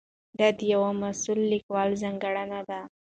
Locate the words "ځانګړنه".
2.01-2.59